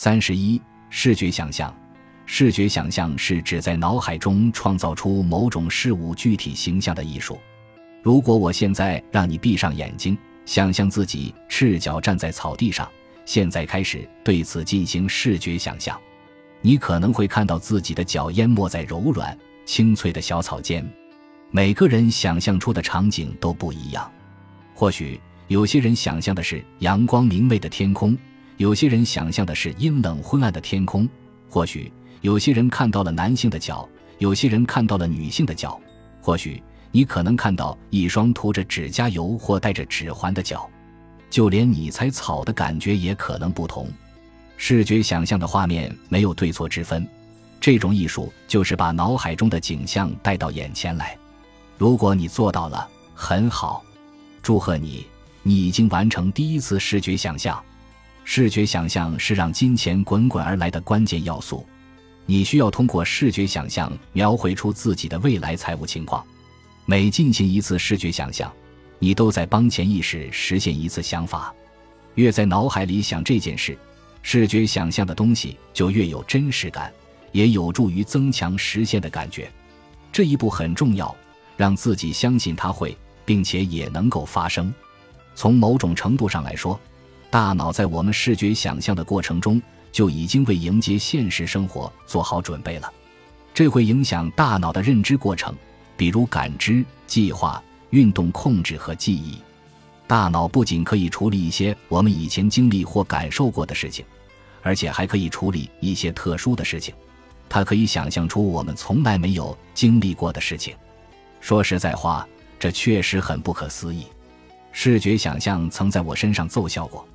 [0.00, 1.76] 三十一，视觉想象。
[2.24, 7.36] 视觉想象是指在脑海中创造出某种事物具体形象的艺术。
[8.00, 10.16] 如果我现在让你闭上眼睛，
[10.46, 12.88] 想象自己赤脚站在草地上，
[13.24, 16.00] 现在开始对此进行视觉想象，
[16.60, 19.36] 你可能会看到自己的脚淹没在柔软、
[19.66, 20.88] 清脆的小草间。
[21.50, 24.08] 每个人想象出的场景都不一样，
[24.76, 28.16] 或许有些人想象的是阳光明媚的天空，
[28.58, 31.08] 有些人想象的是阴冷昏暗的天空，
[31.48, 31.90] 或许。
[32.20, 35.80] 有些人看到了男性的脚，有些人看到了女性的脚。
[36.20, 40.68] 或许你可能看到一双涂着指甲油或带着指环的脚，
[41.30, 43.88] 就连你踩草的感觉也可能不同。
[44.56, 47.06] 视觉想象的画面没有对错之分，
[47.60, 51.16] 这种艺术就是把脑海中的景象带到眼前来。
[51.76, 53.84] 如果你做到了，很好，
[54.42, 55.06] 祝贺你，
[55.44, 57.62] 你已经完成第一次视觉想象。
[58.30, 61.66] 视觉想象是让金钱滚滚而来的关键要素。
[62.26, 66.22] 你需要通过视觉想象描绘出自己的未来财务情况。
[66.84, 68.52] 每进行一次视觉想象，
[68.98, 71.54] 你都在帮潜意识实现一次想法。
[72.16, 73.74] 越在脑海里想这件事，
[74.20, 76.92] 视觉想象的东西就越有真实感，
[77.32, 79.50] 也有助于增强实现的感觉。
[80.12, 81.16] 这一步很重要，
[81.56, 84.70] 让自己相信它会，并且也能够发生。
[85.34, 86.78] 从某种程度上来说，
[87.30, 89.60] 大脑在我们视觉想象的过程中。
[89.90, 92.92] 就已经为迎接现实生活做好准备了，
[93.54, 95.52] 这会影响大脑的认知过程，
[95.96, 99.38] 比如感知、计划、运动控制和记忆。
[100.06, 104.04] 大脑不仅可以处理一些我们以前经历或感受过的事情，
[104.62, 106.94] 而且还可以处理一些特殊的事情。
[107.48, 110.76] 它可以想象出我们从来没有经历过的事情。
[111.40, 114.06] 说实在话，这确实很不可思议。
[114.70, 117.08] 视觉想象曾在我身上奏效过。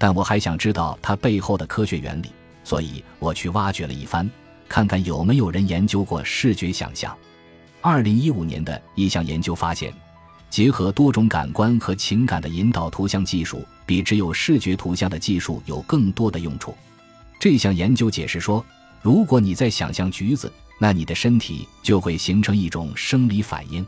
[0.00, 2.30] 但我还想知道它背后的科学原理，
[2.64, 4.28] 所以我去挖掘了一番，
[4.66, 7.14] 看看有没有人研究过视觉想象。
[7.82, 9.92] 二零一五年的一项研究发现，
[10.48, 16.74] 结合多种感官和情感的引导图像技术，比只有视觉图像的技术有更多的用处。
[17.38, 18.64] 这项研究解释说，
[19.02, 23.86] 如果你在想象橘子，那你的身体就会形成一种生理反应。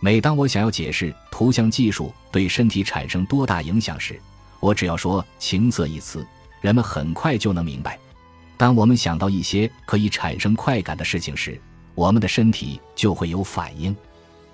[0.00, 4.20] 每当我想要解释图像技术对身体产生多大影响时，
[4.60, 6.26] 我只要说“情色”一词，
[6.60, 7.98] 人们很快就能明白。
[8.56, 11.60] 当我们想到一些可以产生快感的事情时，
[11.94, 13.94] 我们的身体就会有反应。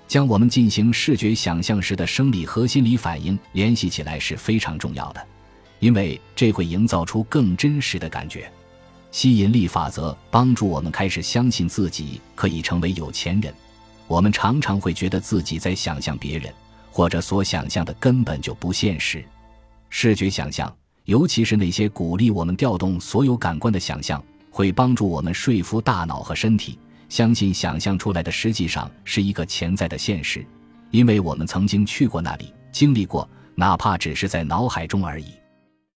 [0.07, 5.27] 将我们进行视觉想象时的生理和心理反应联系起来是非常重要的，
[5.79, 8.51] 因为这会营造出更真实的感觉。
[9.11, 13.55] 吸引力法则帮助我们开始相信自己可以成为有钱人。
[14.07, 16.53] 我们常常会觉得自己在想象别人，
[16.91, 19.25] 或者所想象的根本就不现实。
[19.97, 26.77] 视觉想象，尤其是那些鼓励我们调动所有感官的想象，会帮助我们说服大脑和身体，
[27.09, 30.45] 相信想象出来的实际上是一个潜在的现实，
[30.91, 35.27] 因为我们曾经去过那里，经历过，哪怕只是在脑海中而已。